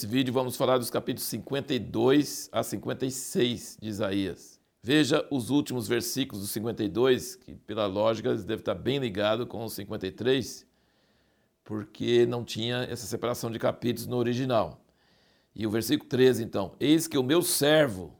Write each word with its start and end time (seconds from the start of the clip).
Nesse 0.00 0.10
vídeo 0.10 0.32
vamos 0.32 0.56
falar 0.56 0.78
dos 0.78 0.88
capítulos 0.88 1.28
52 1.28 2.48
a 2.52 2.62
56 2.62 3.76
de 3.82 3.86
Isaías. 3.86 4.58
Veja 4.82 5.26
os 5.30 5.50
últimos 5.50 5.86
versículos 5.86 6.40
do 6.40 6.48
52, 6.48 7.36
que 7.36 7.54
pela 7.54 7.84
lógica 7.84 8.34
devem 8.34 8.56
estar 8.56 8.74
bem 8.74 8.98
ligados 8.98 9.46
com 9.46 9.62
o 9.62 9.68
53, 9.68 10.66
porque 11.62 12.24
não 12.24 12.46
tinha 12.46 12.78
essa 12.84 13.04
separação 13.04 13.50
de 13.50 13.58
capítulos 13.58 14.06
no 14.06 14.16
original. 14.16 14.82
E 15.54 15.66
o 15.66 15.70
versículo 15.70 16.08
13, 16.08 16.44
então: 16.44 16.74
Eis 16.80 17.06
que 17.06 17.18
o 17.18 17.22
meu 17.22 17.42
servo, 17.42 18.16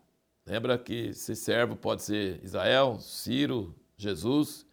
lembra 0.47 0.77
que 0.77 1.07
esse 1.09 1.35
servo 1.35 1.77
pode 1.77 2.03
ser 2.03 2.45
Israel, 2.45 2.99
Ciro, 3.01 3.75
Jesus, 3.97 4.67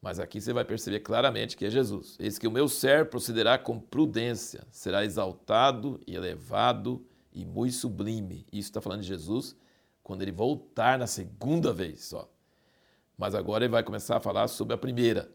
mas 0.00 0.20
aqui 0.20 0.40
você 0.40 0.52
vai 0.52 0.64
perceber 0.64 1.00
claramente 1.00 1.56
que 1.56 1.66
é 1.66 1.70
Jesus. 1.70 2.16
Eis 2.20 2.38
que 2.38 2.46
o 2.46 2.50
meu 2.50 2.68
servo 2.68 3.10
procederá 3.10 3.58
com 3.58 3.80
prudência, 3.80 4.66
será 4.70 5.04
exaltado 5.04 6.00
e 6.06 6.14
elevado 6.14 7.04
e 7.32 7.44
muito 7.44 7.74
sublime. 7.74 8.46
Isso 8.52 8.68
está 8.68 8.80
falando 8.80 9.02
de 9.02 9.08
Jesus 9.08 9.56
quando 10.02 10.22
ele 10.22 10.32
voltar 10.32 10.98
na 10.98 11.06
segunda 11.06 11.72
vez 11.72 12.04
só. 12.04 12.30
Mas 13.16 13.34
agora 13.34 13.64
ele 13.64 13.72
vai 13.72 13.82
começar 13.82 14.16
a 14.16 14.20
falar 14.20 14.46
sobre 14.48 14.74
a 14.74 14.78
primeira. 14.78 15.30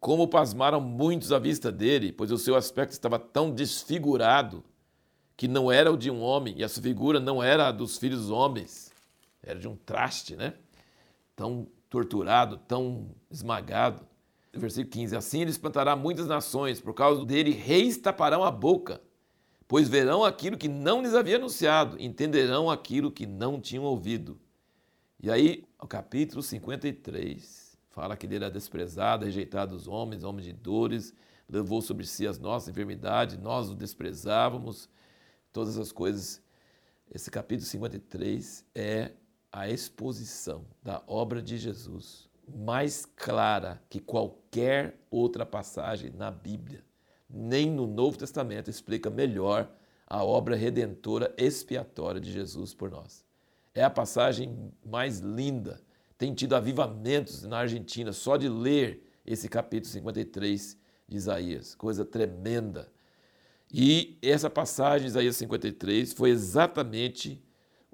Como 0.00 0.26
pasmaram 0.26 0.80
muitos 0.80 1.32
à 1.32 1.38
vista 1.38 1.70
dele, 1.70 2.10
pois 2.12 2.30
o 2.30 2.38
seu 2.38 2.56
aspecto 2.56 2.92
estava 2.92 3.18
tão 3.18 3.50
desfigurado 3.50 4.64
que 5.36 5.46
não 5.46 5.70
era 5.70 5.92
o 5.92 5.96
de 5.96 6.10
um 6.10 6.22
homem, 6.22 6.54
e 6.56 6.64
a 6.64 6.68
sua 6.68 6.82
figura 6.82 7.20
não 7.20 7.42
era 7.42 7.68
a 7.68 7.72
dos 7.72 7.98
filhos 7.98 8.20
dos 8.20 8.30
homens, 8.30 8.90
era 9.42 9.58
de 9.58 9.68
um 9.68 9.76
traste, 9.76 10.34
né? 10.34 10.54
Tão 11.34 11.68
torturado, 11.96 12.58
tão 12.58 13.08
esmagado. 13.30 14.06
Versículo 14.52 14.90
15: 14.90 15.16
Assim 15.16 15.40
ele 15.40 15.50
espantará 15.50 15.96
muitas 15.96 16.26
nações, 16.26 16.80
por 16.80 16.92
causa 16.92 17.24
dele 17.24 17.50
reis 17.50 17.96
taparão 17.96 18.44
a 18.44 18.50
boca, 18.50 19.00
pois 19.66 19.88
verão 19.88 20.24
aquilo 20.24 20.58
que 20.58 20.68
não 20.68 21.02
lhes 21.02 21.14
havia 21.14 21.36
anunciado, 21.36 22.00
entenderão 22.00 22.70
aquilo 22.70 23.10
que 23.10 23.26
não 23.26 23.60
tinham 23.60 23.84
ouvido. 23.84 24.38
E 25.22 25.30
aí, 25.30 25.64
o 25.80 25.86
capítulo 25.86 26.42
53 26.42 27.78
fala 27.90 28.16
que 28.16 28.26
ele 28.26 28.36
era 28.36 28.50
desprezado, 28.50 29.24
rejeitado 29.24 29.74
dos 29.74 29.88
homens, 29.88 30.22
homem 30.22 30.44
de 30.44 30.52
dores, 30.52 31.14
levou 31.48 31.80
sobre 31.80 32.04
si 32.04 32.26
as 32.26 32.38
nossas 32.38 32.68
enfermidades, 32.68 33.38
nós 33.38 33.70
o 33.70 33.74
desprezávamos, 33.74 34.88
todas 35.50 35.78
as 35.78 35.92
coisas. 35.92 36.42
Esse 37.10 37.30
capítulo 37.30 37.66
53 37.66 38.66
é 38.74 39.12
a 39.56 39.70
exposição 39.70 40.66
da 40.82 41.02
obra 41.06 41.40
de 41.40 41.56
Jesus 41.56 42.28
mais 42.46 43.06
clara 43.06 43.82
que 43.88 43.98
qualquer 43.98 45.00
outra 45.10 45.46
passagem 45.46 46.12
na 46.14 46.30
Bíblia. 46.30 46.84
Nem 47.26 47.70
no 47.70 47.86
Novo 47.86 48.18
Testamento 48.18 48.68
explica 48.68 49.08
melhor 49.08 49.66
a 50.06 50.22
obra 50.22 50.54
redentora 50.54 51.34
expiatória 51.38 52.20
de 52.20 52.30
Jesus 52.30 52.74
por 52.74 52.90
nós. 52.90 53.24
É 53.74 53.82
a 53.82 53.88
passagem 53.88 54.70
mais 54.84 55.20
linda. 55.20 55.80
Tem 56.18 56.34
tido 56.34 56.54
avivamentos 56.54 57.42
na 57.44 57.60
Argentina 57.60 58.12
só 58.12 58.36
de 58.36 58.50
ler 58.50 59.10
esse 59.24 59.48
capítulo 59.48 59.90
53 59.90 60.76
de 61.08 61.16
Isaías. 61.16 61.74
Coisa 61.74 62.04
tremenda. 62.04 62.92
E 63.72 64.18
essa 64.20 64.50
passagem 64.50 65.06
Isaías 65.06 65.36
53 65.36 66.12
foi 66.12 66.28
exatamente 66.28 67.42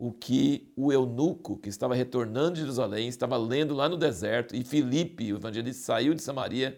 o 0.02 0.10
que 0.10 0.68
o 0.74 0.92
eunuco 0.92 1.56
que 1.56 1.68
estava 1.68 1.94
retornando 1.94 2.54
de 2.54 2.62
Jerusalém 2.62 3.06
estava 3.06 3.36
lendo 3.36 3.72
lá 3.72 3.88
no 3.88 3.96
deserto, 3.96 4.56
e 4.56 4.64
Filipe, 4.64 5.32
o 5.32 5.36
evangelista, 5.36 5.80
saiu 5.80 6.12
de 6.12 6.20
Samaria 6.20 6.76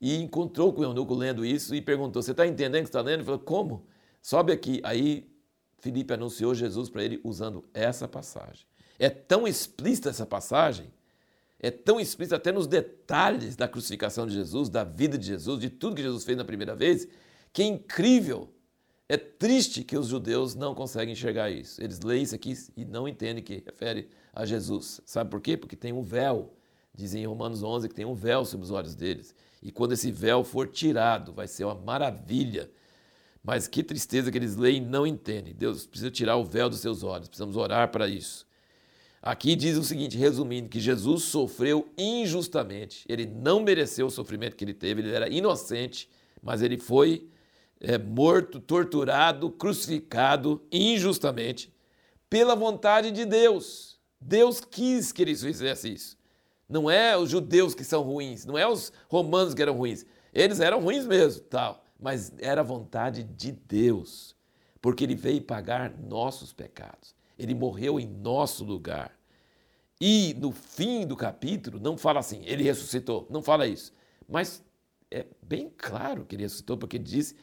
e 0.00 0.16
encontrou 0.16 0.72
com 0.72 0.80
o 0.80 0.84
eunuco 0.84 1.14
lendo 1.14 1.44
isso 1.44 1.74
e 1.74 1.82
perguntou: 1.82 2.22
Você 2.22 2.30
está 2.30 2.46
entendendo 2.46 2.80
o 2.80 2.84
que 2.84 2.88
está 2.88 3.02
lendo? 3.02 3.16
Ele 3.16 3.24
falou: 3.24 3.40
Como? 3.40 3.86
Sobe 4.22 4.54
aqui. 4.54 4.80
Aí 4.84 5.30
Filipe 5.80 6.14
anunciou 6.14 6.54
Jesus 6.54 6.88
para 6.88 7.04
ele 7.04 7.20
usando 7.22 7.62
essa 7.74 8.08
passagem. 8.08 8.64
É 8.98 9.10
tão 9.10 9.46
explícita 9.46 10.08
essa 10.08 10.24
passagem, 10.24 10.90
é 11.60 11.70
tão 11.70 12.00
explícita 12.00 12.36
até 12.36 12.52
nos 12.52 12.66
detalhes 12.66 13.54
da 13.54 13.68
crucificação 13.68 14.26
de 14.26 14.32
Jesus, 14.32 14.70
da 14.70 14.82
vida 14.82 15.18
de 15.18 15.26
Jesus, 15.26 15.60
de 15.60 15.68
tudo 15.68 15.96
que 15.96 16.02
Jesus 16.02 16.24
fez 16.24 16.38
na 16.38 16.44
primeira 16.44 16.74
vez, 16.74 17.06
que 17.52 17.60
é 17.60 17.66
incrível 17.66 18.48
é 19.08 19.16
triste 19.16 19.84
que 19.84 19.96
os 19.96 20.08
judeus 20.08 20.54
não 20.54 20.74
conseguem 20.74 21.12
enxergar 21.12 21.50
isso. 21.50 21.82
Eles 21.82 22.00
leem 22.00 22.22
isso 22.22 22.34
aqui 22.34 22.54
e 22.76 22.84
não 22.84 23.06
entendem 23.06 23.42
que 23.42 23.62
refere 23.64 24.08
a 24.32 24.46
Jesus. 24.46 25.00
Sabe 25.04 25.30
por 25.30 25.40
quê? 25.40 25.56
Porque 25.56 25.76
tem 25.76 25.92
um 25.92 26.02
véu. 26.02 26.52
Dizem 26.94 27.22
em 27.22 27.26
Romanos 27.26 27.62
11 27.62 27.88
que 27.88 27.94
tem 27.94 28.04
um 28.04 28.14
véu 28.14 28.44
sobre 28.44 28.64
os 28.64 28.70
olhos 28.70 28.94
deles. 28.94 29.34
E 29.62 29.70
quando 29.70 29.92
esse 29.92 30.10
véu 30.10 30.44
for 30.44 30.68
tirado, 30.68 31.32
vai 31.32 31.46
ser 31.46 31.64
uma 31.64 31.74
maravilha. 31.74 32.70
Mas 33.42 33.66
que 33.66 33.82
tristeza 33.82 34.30
que 34.30 34.38
eles 34.38 34.56
leem 34.56 34.78
e 34.78 34.80
não 34.80 35.06
entendem. 35.06 35.54
Deus 35.54 35.86
precisa 35.86 36.10
tirar 36.10 36.36
o 36.36 36.44
véu 36.44 36.70
dos 36.70 36.80
seus 36.80 37.02
olhos. 37.02 37.28
Precisamos 37.28 37.56
orar 37.56 37.90
para 37.90 38.08
isso. 38.08 38.46
Aqui 39.20 39.54
diz 39.54 39.76
o 39.76 39.84
seguinte, 39.84 40.16
resumindo, 40.16 40.68
que 40.68 40.80
Jesus 40.80 41.24
sofreu 41.24 41.88
injustamente. 41.96 43.04
Ele 43.08 43.24
não 43.26 43.62
mereceu 43.62 44.06
o 44.06 44.10
sofrimento 44.10 44.56
que 44.56 44.64
ele 44.64 44.74
teve, 44.74 45.00
ele 45.00 45.12
era 45.12 45.28
inocente, 45.28 46.08
mas 46.42 46.60
ele 46.60 46.76
foi 46.76 47.28
é, 47.82 47.98
morto, 47.98 48.60
torturado, 48.60 49.50
crucificado 49.50 50.62
injustamente 50.70 51.72
pela 52.30 52.54
vontade 52.54 53.10
de 53.10 53.24
Deus. 53.24 54.00
Deus 54.20 54.60
quis 54.60 55.10
que 55.10 55.22
ele 55.22 55.34
fizesse 55.34 55.92
isso. 55.92 56.16
Não 56.68 56.88
é 56.88 57.16
os 57.18 57.28
judeus 57.28 57.74
que 57.74 57.84
são 57.84 58.02
ruins, 58.02 58.46
não 58.46 58.56
é 58.56 58.66
os 58.66 58.92
romanos 59.08 59.52
que 59.52 59.60
eram 59.60 59.76
ruins. 59.76 60.06
Eles 60.32 60.60
eram 60.60 60.80
ruins 60.80 61.04
mesmo, 61.04 61.42
tal, 61.42 61.84
mas 62.00 62.32
era 62.38 62.60
a 62.60 62.64
vontade 62.64 63.24
de 63.24 63.52
Deus, 63.52 64.34
porque 64.80 65.04
ele 65.04 65.16
veio 65.16 65.42
pagar 65.42 65.92
nossos 65.98 66.52
pecados. 66.52 67.14
Ele 67.38 67.54
morreu 67.54 67.98
em 67.98 68.06
nosso 68.06 68.64
lugar. 68.64 69.12
E 70.00 70.34
no 70.38 70.52
fim 70.52 71.06
do 71.06 71.16
capítulo 71.16 71.78
não 71.78 71.98
fala 71.98 72.20
assim, 72.20 72.42
ele 72.44 72.62
ressuscitou, 72.62 73.26
não 73.28 73.42
fala 73.42 73.66
isso. 73.66 73.92
Mas 74.28 74.64
é 75.10 75.26
bem 75.42 75.70
claro 75.76 76.24
que 76.24 76.36
ele 76.36 76.44
ressuscitou, 76.44 76.78
porque 76.78 76.96
ele 76.96 77.04
disse 77.04 77.36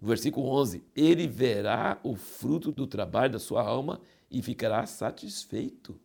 versículo 0.00 0.48
11: 0.48 0.84
Ele 0.94 1.26
verá 1.26 1.98
o 2.02 2.16
fruto 2.16 2.70
do 2.72 2.86
trabalho 2.86 3.32
da 3.32 3.38
sua 3.38 3.62
alma 3.62 4.00
e 4.30 4.42
ficará 4.42 4.84
satisfeito. 4.86 5.98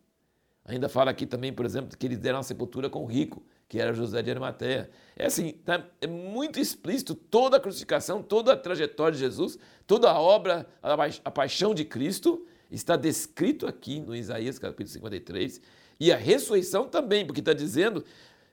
Ainda 0.64 0.88
fala 0.88 1.10
aqui 1.10 1.26
também, 1.26 1.52
por 1.52 1.66
exemplo, 1.66 1.96
que 1.96 2.06
eles 2.06 2.18
deram 2.18 2.38
a 2.38 2.42
sepultura 2.42 2.88
com 2.88 3.02
o 3.02 3.06
rico, 3.06 3.42
que 3.68 3.80
era 3.80 3.92
José 3.92 4.22
de 4.22 4.30
Arimateia. 4.30 4.90
É 5.16 5.26
assim, 5.26 5.52
tá, 5.52 5.84
é 6.00 6.06
muito 6.06 6.60
explícito 6.60 7.14
toda 7.14 7.56
a 7.56 7.60
crucificação, 7.60 8.22
toda 8.22 8.52
a 8.52 8.56
trajetória 8.56 9.14
de 9.14 9.18
Jesus, 9.18 9.58
toda 9.86 10.10
a 10.10 10.20
obra, 10.20 10.66
a, 10.82 11.30
paixão 11.30 11.74
de 11.74 11.84
Cristo 11.84 12.46
está 12.70 12.96
descrito 12.96 13.66
aqui 13.66 14.00
no 14.00 14.14
Isaías 14.14 14.58
capítulo 14.58 14.88
53. 14.88 15.60
E 15.98 16.12
a 16.12 16.16
ressurreição 16.16 16.86
também, 16.86 17.26
porque 17.26 17.40
está 17.40 17.52
dizendo 17.52 18.04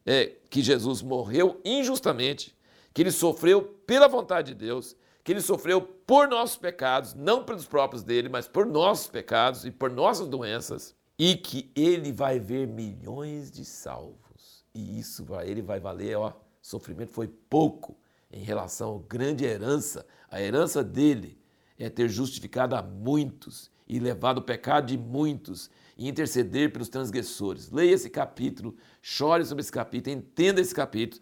é, 0.06 0.34
que 0.50 0.62
Jesus 0.62 1.02
morreu 1.02 1.62
injustamente, 1.64 2.56
que 2.94 3.02
ele 3.02 3.12
sofreu 3.12 3.62
pela 3.86 4.08
vontade 4.08 4.54
de 4.54 4.66
Deus, 4.66 4.96
que 5.30 5.34
ele 5.34 5.42
sofreu 5.42 5.80
por 5.80 6.28
nossos 6.28 6.58
pecados, 6.58 7.14
não 7.14 7.44
pelos 7.44 7.68
próprios 7.68 8.02
dele, 8.02 8.28
mas 8.28 8.48
por 8.48 8.66
nossos 8.66 9.06
pecados 9.10 9.64
e 9.64 9.70
por 9.70 9.92
nossas 9.92 10.28
doenças, 10.28 10.96
e 11.20 11.36
que 11.36 11.72
ele 11.76 12.12
vai 12.12 12.40
ver 12.40 12.66
milhões 12.66 13.52
de 13.52 13.64
salvos. 13.64 14.66
E 14.74 15.00
isso 15.00 15.24
para 15.24 15.46
ele 15.46 15.62
vai 15.62 15.80
valer, 15.80 16.18
ó, 16.18 16.34
sofrimento 16.60 17.12
foi 17.12 17.28
pouco 17.28 17.96
em 18.32 18.44
relação 18.44 18.96
à 18.96 19.08
grande 19.08 19.46
herança. 19.46 20.04
A 20.32 20.42
herança 20.42 20.84
dele 20.84 21.40
é 21.78 21.92
ter 21.92 22.10
justificado 22.10 22.76
a 22.76 22.82
muitos 22.82 23.70
e 23.88 24.00
levado 24.00 24.40
o 24.40 24.44
pecado 24.44 24.88
de 24.88 24.98
muitos 24.98 25.70
e 25.96 26.10
interceder 26.10 26.74
pelos 26.74 26.90
transgressores. 26.90 27.70
Leia 27.70 27.94
esse 27.94 28.10
capítulo, 28.10 28.76
chore 29.00 29.46
sobre 29.46 29.62
esse 29.62 29.72
capítulo, 29.72 30.16
entenda 30.16 30.60
esse 30.60 30.74
capítulo 30.74 31.22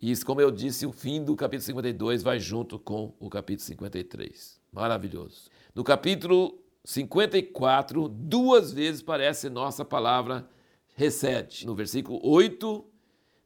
e 0.00 0.10
isso, 0.10 0.24
como 0.24 0.40
eu 0.40 0.50
disse, 0.50 0.86
o 0.86 0.92
fim 0.92 1.22
do 1.22 1.36
capítulo 1.36 1.66
52 1.66 2.22
vai 2.22 2.38
junto 2.38 2.78
com 2.78 3.14
o 3.20 3.28
capítulo 3.28 3.66
53. 3.66 4.58
Maravilhoso. 4.72 5.50
No 5.74 5.84
capítulo 5.84 6.58
54, 6.84 8.08
duas 8.08 8.72
vezes 8.72 9.02
parece 9.02 9.50
nossa 9.50 9.84
palavra 9.84 10.48
recede. 10.94 11.66
No 11.66 11.74
versículo 11.74 12.18
8, 12.22 12.82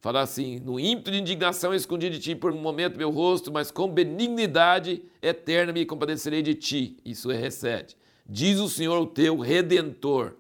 fala 0.01 0.21
assim: 0.21 0.61
No 0.61 0.79
ímpeto 0.79 1.11
de 1.11 1.19
indignação 1.19 1.75
escondi 1.75 2.09
de 2.09 2.21
ti 2.21 2.37
por 2.37 2.53
um 2.53 2.61
momento 2.61 2.97
meu 2.97 3.11
rosto, 3.11 3.53
mas 3.53 3.73
com 3.73 3.89
benignidade 3.89 5.03
eterna 5.21 5.73
me 5.73 5.85
compadecerei 5.85 6.43
de 6.43 6.55
ti. 6.55 6.97
Isso 7.05 7.33
é 7.33 7.37
recede. 7.37 7.97
Diz 8.27 8.61
o 8.61 8.69
Senhor, 8.69 8.97
o 9.01 9.07
teu 9.07 9.39
redentor. 9.39 10.37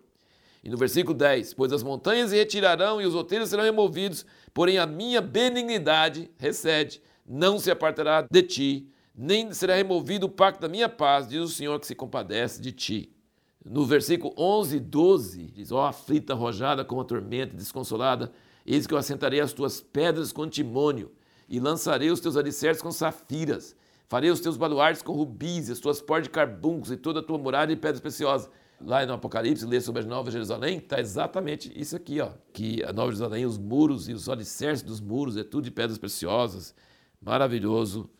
E 0.64 0.70
no 0.70 0.78
versículo 0.78 1.14
10: 1.16 1.52
Pois 1.52 1.72
as 1.72 1.82
montanhas 1.82 2.31
se 2.31 2.37
retirarão 2.37 3.00
e 3.00 3.05
os 3.05 3.14
outeiros 3.14 3.50
serão 3.50 3.62
removidos, 3.62 4.25
porém 4.55 4.78
a 4.78 4.87
minha 4.87 5.20
benignidade, 5.20 6.31
recede, 6.38 7.02
não 7.26 7.58
se 7.58 7.70
apartará 7.70 8.26
de 8.28 8.43
ti, 8.43 8.88
nem 9.14 9.52
será 9.52 9.75
removido 9.75 10.25
o 10.25 10.31
pacto 10.31 10.62
da 10.62 10.69
minha 10.69 10.88
paz, 10.88 11.28
diz 11.28 11.40
o 11.40 11.49
Senhor 11.49 11.78
que 11.78 11.87
se 11.87 11.94
compadece 11.94 12.62
de 12.62 12.72
ti. 12.72 13.14
No 13.62 13.84
versículo 13.84 14.34
11 14.38 14.76
e 14.76 14.81
12, 14.81 15.43
diz: 15.52 15.70
Ó 15.70 15.84
aflita, 15.84 16.32
arrojada 16.32 16.82
com 16.82 16.99
a 16.99 17.05
tormenta, 17.05 17.55
desconsolada, 17.55 18.32
eis 18.64 18.87
que 18.87 18.94
eu 18.94 18.99
assentarei 18.99 19.40
as 19.40 19.52
tuas 19.52 19.82
pedras 19.82 20.32
com 20.32 20.49
timônio, 20.49 21.12
e 21.46 21.61
lançarei 21.61 22.11
os 22.11 22.20
teus 22.20 22.38
alicerces 22.38 22.82
com 22.82 22.90
safiras, 22.90 23.76
Farei 24.06 24.31
os 24.31 24.40
teus 24.40 24.56
baluartes 24.56 25.02
com 25.02 25.12
rubis, 25.12 25.70
as 25.70 25.81
tuas 25.81 26.00
portas 26.00 26.25
de 26.25 26.31
carbuncos 26.31 26.90
e 26.90 26.96
toda 26.96 27.20
a 27.20 27.22
tua 27.22 27.38
muralha 27.38 27.75
de 27.75 27.81
pedras 27.81 28.00
preciosas. 28.00 28.50
Lá 28.84 29.06
no 29.06 29.14
Apocalipse, 29.14 29.64
lê 29.64 29.81
sobre 29.81 30.02
a 30.02 30.04
Nova 30.04 30.31
Jerusalém, 30.31 30.76
está 30.76 31.00
exatamente 31.00 31.72
isso 31.75 31.96
aqui, 31.96 32.20
ó, 32.20 32.31
que 32.52 32.82
a 32.84 32.92
Nova 32.92 33.10
Jerusalém, 33.10 33.46
os 33.46 33.56
muros 33.56 34.08
e 34.08 34.12
os 34.12 34.28
alicerces 34.28 34.82
dos 34.82 35.00
muros, 35.00 35.38
é 35.38 35.42
tudo 35.42 35.64
de 35.64 35.70
pedras 35.70 35.96
preciosas. 35.96 36.75
Maravilhoso 37.20 38.10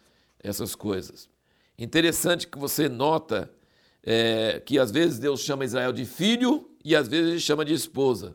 essas 0.43 0.75
coisas. 0.75 1.29
Interessante 1.79 2.47
que 2.47 2.59
você 2.59 2.89
nota 2.89 3.51
é, 4.03 4.63
que 4.65 4.79
às 4.79 4.91
vezes 4.91 5.19
Deus 5.19 5.41
chama 5.41 5.65
Israel 5.65 5.93
de 5.93 6.05
filho 6.05 6.71
e 6.85 6.95
às 6.97 7.09
vezes 7.09 7.31
ele 7.31 7.41
chama 7.41 7.65
de 7.65 7.75
esposa. 7.75 8.35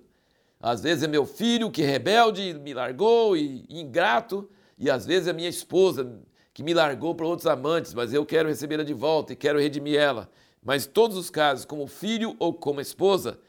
Às 0.59 0.81
vezes 0.81 1.03
é 1.03 1.07
meu 1.07 1.25
filho 1.25 1.71
que 1.71 1.81
é 1.81 1.85
rebelde 1.85 2.53
me 2.53 2.73
largou 2.73 3.37
e 3.37 3.65
ingrato, 3.69 4.49
e 4.77 4.89
às 4.89 5.05
vezes 5.05 5.27
é 5.27 5.33
minha 5.33 5.49
esposa 5.49 6.19
que 6.53 6.61
me 6.61 6.73
largou 6.73 7.15
para 7.15 7.25
outros 7.25 7.47
amantes, 7.47 7.93
mas 7.93 8.13
eu 8.13 8.25
quero 8.25 8.49
recebê-la 8.49 8.83
de 8.83 8.93
volta 8.93 9.33
e 9.33 9.35
quero 9.35 9.59
redimir 9.59 9.97
ela. 9.97 10.29
Mas 10.63 10.85
todos 10.85 11.17
os 11.17 11.29
casos, 11.29 11.65
como 11.65 11.87
filho 11.87 12.35
ou 12.39 12.53
como 12.53 12.81
esposa, 12.81 13.39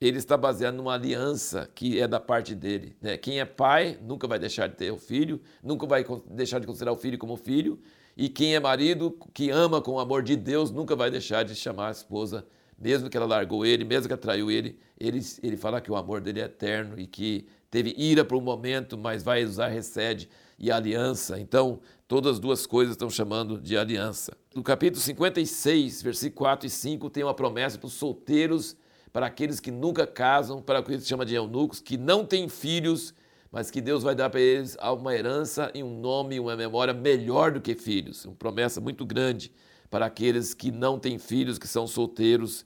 ele 0.00 0.18
está 0.18 0.36
baseado 0.36 0.74
numa 0.74 0.94
aliança 0.94 1.70
que 1.74 2.00
é 2.00 2.08
da 2.08 2.18
parte 2.18 2.54
dele. 2.54 2.96
Né? 3.00 3.16
Quem 3.16 3.40
é 3.40 3.44
pai 3.44 3.98
nunca 4.02 4.26
vai 4.26 4.38
deixar 4.38 4.66
de 4.66 4.76
ter 4.76 4.90
o 4.90 4.98
filho, 4.98 5.40
nunca 5.62 5.86
vai 5.86 6.04
deixar 6.26 6.58
de 6.58 6.66
considerar 6.66 6.92
o 6.92 6.96
filho 6.96 7.18
como 7.18 7.36
filho, 7.36 7.78
e 8.16 8.28
quem 8.28 8.54
é 8.54 8.60
marido 8.60 9.16
que 9.32 9.50
ama 9.50 9.80
com 9.80 9.92
o 9.92 10.00
amor 10.00 10.22
de 10.22 10.36
Deus 10.36 10.70
nunca 10.70 10.96
vai 10.96 11.10
deixar 11.10 11.42
de 11.42 11.54
chamar 11.54 11.88
a 11.88 11.92
esposa 11.92 12.46
mesmo 12.80 13.10
que 13.10 13.16
ela 13.16 13.26
largou 13.26 13.66
ele, 13.66 13.84
mesmo 13.84 14.08
que 14.08 14.14
atraiu 14.14 14.50
ele, 14.50 14.78
ele, 14.98 15.20
ele 15.42 15.56
fala 15.56 15.80
que 15.80 15.92
o 15.92 15.96
amor 15.96 16.20
dele 16.20 16.40
é 16.40 16.44
eterno 16.44 16.98
e 16.98 17.06
que 17.06 17.46
teve 17.70 17.94
ira 17.96 18.24
por 18.24 18.38
um 18.38 18.40
momento, 18.40 18.96
mas 18.96 19.22
vai 19.22 19.44
usar 19.44 19.68
recede 19.68 20.28
e 20.58 20.70
aliança. 20.70 21.38
Então, 21.38 21.78
todas 22.08 22.34
as 22.34 22.38
duas 22.38 22.66
coisas 22.66 22.94
estão 22.94 23.10
chamando 23.10 23.60
de 23.60 23.76
aliança. 23.76 24.36
No 24.54 24.62
capítulo 24.62 25.00
56, 25.00 26.02
versículo 26.02 26.38
4 26.38 26.66
e 26.66 26.70
5, 26.70 27.10
tem 27.10 27.22
uma 27.22 27.34
promessa 27.34 27.78
para 27.78 27.86
os 27.86 27.92
solteiros, 27.92 28.74
para 29.12 29.26
aqueles 29.26 29.60
que 29.60 29.70
nunca 29.70 30.06
casam, 30.06 30.62
para 30.62 30.78
aqueles 30.78 31.00
que 31.00 31.04
se 31.04 31.10
chama 31.10 31.26
de 31.26 31.34
eunucos, 31.34 31.80
que 31.80 31.98
não 31.98 32.24
têm 32.24 32.48
filhos, 32.48 33.14
mas 33.52 33.70
que 33.70 33.80
Deus 33.80 34.02
vai 34.02 34.14
dar 34.14 34.30
para 34.30 34.40
eles 34.40 34.76
uma 34.80 35.14
herança 35.14 35.70
e 35.74 35.82
um 35.82 36.00
nome 36.00 36.36
e 36.36 36.40
uma 36.40 36.56
memória 36.56 36.94
melhor 36.94 37.52
do 37.52 37.60
que 37.60 37.74
filhos. 37.74 38.24
Uma 38.24 38.36
promessa 38.36 38.80
muito 38.80 39.04
grande 39.04 39.52
para 39.90 40.06
aqueles 40.06 40.54
que 40.54 40.70
não 40.70 40.98
têm 40.98 41.18
filhos, 41.18 41.58
que 41.58 41.66
são 41.66 41.86
solteiros 41.86 42.64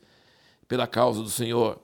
pela 0.68 0.86
causa 0.86 1.22
do 1.22 1.30
Senhor. 1.30 1.80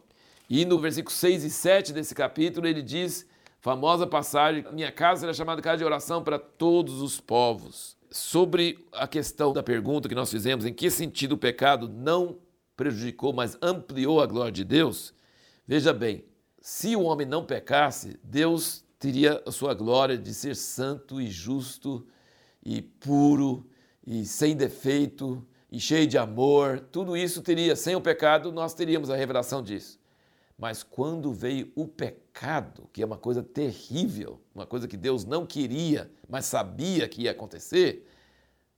E 0.48 0.64
no 0.64 0.78
versículo 0.78 1.14
6 1.14 1.44
e 1.44 1.50
7 1.50 1.92
desse 1.92 2.14
capítulo 2.14 2.66
ele 2.66 2.82
diz, 2.82 3.26
famosa 3.60 4.06
passagem, 4.06 4.64
minha 4.72 4.92
casa 4.92 5.20
será 5.20 5.32
chamada 5.32 5.62
casa 5.62 5.78
de 5.78 5.84
oração 5.84 6.22
para 6.22 6.38
todos 6.38 7.00
os 7.00 7.20
povos. 7.20 7.96
Sobre 8.10 8.84
a 8.92 9.06
questão 9.06 9.52
da 9.52 9.62
pergunta 9.62 10.08
que 10.08 10.14
nós 10.14 10.30
fizemos, 10.30 10.66
em 10.66 10.74
que 10.74 10.90
sentido 10.90 11.32
o 11.32 11.38
pecado 11.38 11.88
não 11.88 12.38
prejudicou, 12.76 13.32
mas 13.32 13.56
ampliou 13.62 14.20
a 14.20 14.26
glória 14.26 14.52
de 14.52 14.64
Deus, 14.64 15.14
veja 15.66 15.92
bem, 15.92 16.24
se 16.60 16.96
o 16.96 17.02
homem 17.02 17.26
não 17.26 17.44
pecasse, 17.44 18.18
Deus 18.22 18.84
teria 18.98 19.42
a 19.46 19.52
sua 19.52 19.72
glória 19.72 20.18
de 20.18 20.34
ser 20.34 20.56
santo 20.56 21.20
e 21.20 21.28
justo 21.28 22.06
e 22.64 22.82
puro 22.82 23.66
e 24.06 24.24
sem 24.24 24.56
defeito 24.56 25.46
e 25.70 25.78
cheio 25.78 26.06
de 26.06 26.18
amor, 26.18 26.80
tudo 26.80 27.16
isso 27.16 27.42
teria, 27.42 27.76
sem 27.76 27.94
o 27.94 28.00
pecado, 28.00 28.50
nós 28.50 28.74
teríamos 28.74 29.10
a 29.10 29.16
revelação 29.16 29.62
disso. 29.62 30.00
Mas 30.58 30.82
quando 30.82 31.32
veio 31.32 31.72
o 31.74 31.86
pecado, 31.86 32.88
que 32.92 33.02
é 33.02 33.06
uma 33.06 33.16
coisa 33.16 33.42
terrível, 33.42 34.40
uma 34.54 34.66
coisa 34.66 34.86
que 34.86 34.96
Deus 34.96 35.24
não 35.24 35.46
queria, 35.46 36.10
mas 36.28 36.44
sabia 36.44 37.08
que 37.08 37.22
ia 37.22 37.30
acontecer, 37.30 38.06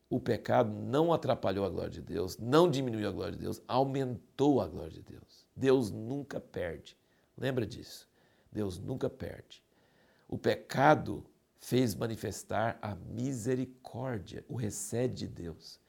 o 0.09 0.21
pecado 0.21 0.71
não 0.71 1.13
atrapalhou 1.13 1.65
a 1.65 1.71
glória 1.71 1.91
de 1.91 2.03
Deus, 2.03 2.37
não 2.39 2.71
diminuiu 2.71 3.09
a 3.09 3.13
glória 3.13 3.33
de 3.33 3.39
Deus, 3.39 3.63
aumentou 3.67 4.61
a 4.61 4.67
glória 4.69 4.93
de 4.93 5.03
Deus. 5.03 5.47
Deus 5.57 5.91
nunca 5.91 6.39
perde. 6.39 6.97
Lembra 7.37 7.67
disso? 7.67 8.07
Deus 8.53 8.79
nunca 8.79 9.09
perde. 9.09 9.63
O 10.29 10.37
pecado 10.37 11.25
fez 11.63 11.95
manifestar 11.95 12.77
a 12.83 12.97
misericórdia, 12.97 14.45
o 14.49 14.57
recede 14.57 15.27
de 15.27 15.29
Deus. 15.29 15.81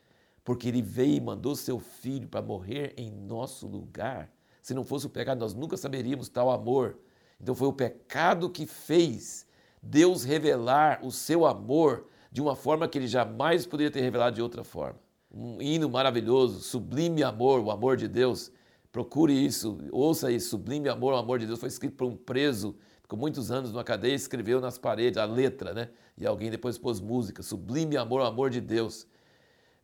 Porque 0.44 0.68
ele 0.68 0.84
veio 0.84 1.16
e 1.16 1.20
mandou 1.20 1.56
seu 1.56 1.80
filho 1.80 2.28
para 2.28 2.44
morrer 2.44 2.94
em 2.96 3.10
nosso 3.10 3.66
lugar. 3.66 4.32
Se 4.62 4.74
não 4.74 4.84
fosse 4.84 5.08
o 5.08 5.10
pecado, 5.10 5.40
nós 5.40 5.56
nunca 5.56 5.76
saberíamos 5.76 6.30
tal 6.30 6.52
amor. 6.52 7.00
Então 7.42 7.56
foi 7.56 7.68
o 7.68 7.74
pecado 7.74 8.52
que 8.52 8.68
fez 8.68 9.48
Deus 9.82 10.24
revelar 10.24 11.04
o 11.04 11.12
seu 11.12 11.44
amor 11.44 12.08
de 12.32 12.40
uma 12.40 12.56
forma 12.56 12.88
que 12.88 13.00
ele 13.00 13.08
jamais 13.08 13.66
poderia 13.66 13.92
ter 13.92 14.02
revelado 14.02 14.36
de 14.36 14.44
outra 14.44 14.64
forma. 14.64 15.00
Um 15.32 15.60
hino 15.60 15.90
maravilhoso, 15.90 16.62
sublime 16.62 17.24
amor, 17.24 17.60
o 17.60 17.72
amor 17.72 17.98
de 17.98 18.08
Deus. 18.08 18.52
Procure 18.94 19.34
isso, 19.34 19.78
ouça 19.92 20.32
isso, 20.32 20.52
sublime 20.52 20.88
amor, 20.88 21.14
o 21.14 21.18
amor 21.18 21.40
de 21.40 21.48
Deus. 21.48 21.60
Foi 21.60 21.68
escrito 21.68 21.98
por 21.98 22.08
um 22.08 22.16
preso 22.16 22.78
ficou 23.14 23.20
muitos 23.20 23.52
anos 23.52 23.72
numa 23.72 23.84
cadeia, 23.84 24.16
escreveu 24.16 24.60
nas 24.60 24.78
paredes 24.78 25.18
a 25.18 25.26
letra, 25.26 25.74
né? 25.74 25.90
E 26.18 26.26
alguém 26.26 26.50
depois 26.50 26.78
pôs 26.78 27.00
música, 27.00 27.44
sublime 27.44 27.96
amor, 27.96 28.22
o 28.22 28.26
amor 28.26 28.50
de 28.50 28.60
Deus. 28.60 29.06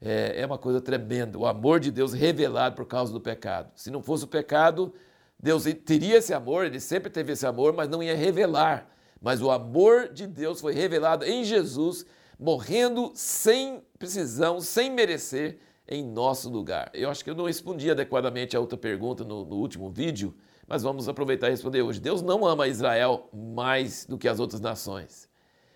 É, 0.02 0.42
é 0.42 0.46
uma 0.46 0.58
coisa 0.58 0.80
tremenda, 0.80 1.38
o 1.38 1.46
amor 1.46 1.80
de 1.80 1.92
Deus 1.92 2.14
revelado 2.14 2.76
por 2.76 2.86
causa 2.86 3.12
do 3.12 3.20
pecado. 3.20 3.72
Se 3.76 3.92
não 3.92 4.02
fosse 4.02 4.24
o 4.24 4.28
pecado, 4.28 4.94
Deus 5.38 5.66
teria 5.86 6.18
esse 6.18 6.34
amor, 6.34 6.66
ele 6.66 6.80
sempre 6.80 7.10
teve 7.10 7.34
esse 7.34 7.46
amor, 7.46 7.74
mas 7.74 7.90
não 7.90 8.02
ia 8.02 8.16
revelar. 8.16 8.90
Mas 9.22 9.42
o 9.42 9.52
amor 9.52 10.08
de 10.08 10.26
Deus 10.26 10.62
foi 10.62 10.74
revelado 10.74 11.26
em 11.26 11.44
Jesus, 11.44 12.06
morrendo 12.40 13.12
sem 13.14 13.84
precisão, 13.98 14.62
sem 14.62 14.90
merecer, 14.90 15.60
em 15.90 16.04
nosso 16.04 16.50
lugar. 16.50 16.92
Eu 16.94 17.10
acho 17.10 17.24
que 17.24 17.30
eu 17.30 17.36
não 17.36 17.46
respondi 17.46 17.90
adequadamente 17.90 18.56
a 18.56 18.60
outra 18.60 18.78
pergunta 18.78 19.24
no, 19.24 19.44
no 19.44 19.56
último 19.56 19.90
vídeo, 19.90 20.36
mas 20.68 20.84
vamos 20.84 21.10
aproveitar 21.10 21.48
e 21.48 21.52
responder 21.52 21.82
hoje. 21.82 22.00
Deus 22.00 22.22
não 22.22 22.46
ama 22.46 22.68
Israel 22.68 23.28
mais 23.34 24.06
do 24.06 24.18
que 24.18 24.28
as 24.28 24.40
outras 24.40 24.62
nações, 24.62 25.28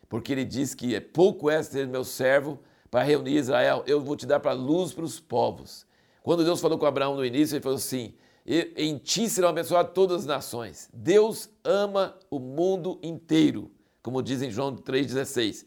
porque 0.08 0.32
ele 0.32 0.46
diz 0.46 0.76
que 0.76 0.94
é 0.94 1.00
pouco 1.00 1.50
é 1.50 1.64
ser 1.64 1.88
meu 1.88 2.04
servo 2.04 2.60
para 2.92 3.04
reunir 3.04 3.38
Israel, 3.38 3.84
eu 3.88 4.00
vou 4.00 4.16
te 4.16 4.28
dar 4.28 4.40
para 4.40 4.54
luz 4.54 4.94
para 4.94 5.04
os 5.04 5.20
povos. 5.20 5.84
Quando 6.22 6.46
Deus 6.46 6.62
falou 6.62 6.78
com 6.78 6.86
Abraão 6.86 7.16
no 7.16 7.26
início, 7.26 7.56
ele 7.56 7.64
falou 7.64 7.78
assim: 7.78 8.14
em 8.46 9.00
ti 9.00 9.28
serão 9.28 9.50
abençoadas 9.50 9.94
todas 9.96 10.18
as 10.18 10.26
nações. 10.28 10.90
Deus 10.94 11.50
ama 11.64 12.16
o 12.30 12.38
mundo 12.40 13.00
inteiro, 13.02 13.72
como 14.04 14.22
diz 14.22 14.44
em 14.44 14.52
João 14.52 14.76
3,16. 14.76 15.66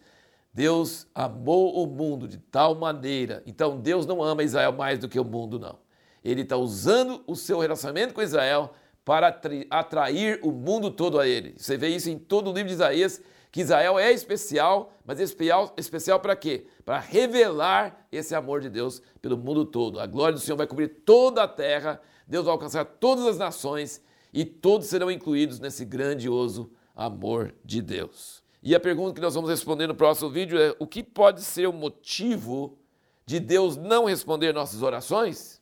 Deus 0.56 1.06
amou 1.14 1.82
o 1.82 1.86
mundo 1.86 2.26
de 2.26 2.38
tal 2.38 2.74
maneira. 2.74 3.42
Então 3.44 3.78
Deus 3.78 4.06
não 4.06 4.22
ama 4.22 4.42
Israel 4.42 4.72
mais 4.72 4.98
do 4.98 5.06
que 5.06 5.20
o 5.20 5.24
mundo, 5.24 5.58
não. 5.58 5.78
Ele 6.24 6.40
está 6.40 6.56
usando 6.56 7.22
o 7.26 7.36
seu 7.36 7.58
relacionamento 7.58 8.14
com 8.14 8.22
Israel 8.22 8.72
para 9.04 9.38
atrair 9.68 10.40
o 10.42 10.50
mundo 10.50 10.90
todo 10.90 11.20
a 11.20 11.28
ele. 11.28 11.52
Você 11.58 11.76
vê 11.76 11.88
isso 11.88 12.08
em 12.08 12.18
todo 12.18 12.50
o 12.50 12.54
livro 12.54 12.68
de 12.68 12.72
Isaías, 12.72 13.20
que 13.52 13.60
Israel 13.60 13.98
é 13.98 14.10
especial, 14.10 14.94
mas 15.04 15.20
especial, 15.20 15.74
especial 15.76 16.20
para 16.20 16.34
quê? 16.34 16.66
Para 16.86 17.00
revelar 17.00 18.08
esse 18.10 18.34
amor 18.34 18.62
de 18.62 18.70
Deus 18.70 19.02
pelo 19.20 19.36
mundo 19.36 19.66
todo. 19.66 20.00
A 20.00 20.06
glória 20.06 20.32
do 20.32 20.40
Senhor 20.40 20.56
vai 20.56 20.66
cobrir 20.66 20.88
toda 20.88 21.42
a 21.42 21.48
terra, 21.48 22.00
Deus 22.26 22.46
vai 22.46 22.52
alcançar 22.52 22.86
todas 22.86 23.26
as 23.26 23.36
nações 23.36 24.02
e 24.32 24.42
todos 24.42 24.86
serão 24.86 25.10
incluídos 25.10 25.60
nesse 25.60 25.84
grandioso 25.84 26.72
amor 26.94 27.54
de 27.62 27.82
Deus. 27.82 28.45
E 28.66 28.74
a 28.74 28.80
pergunta 28.80 29.14
que 29.14 29.20
nós 29.20 29.36
vamos 29.36 29.48
responder 29.48 29.86
no 29.86 29.94
próximo 29.94 30.28
vídeo 30.28 30.58
é: 30.58 30.74
o 30.80 30.88
que 30.88 31.00
pode 31.00 31.40
ser 31.40 31.68
o 31.68 31.72
motivo 31.72 32.76
de 33.24 33.38
Deus 33.38 33.76
não 33.76 34.06
responder 34.06 34.52
nossas 34.52 34.82
orações? 34.82 35.55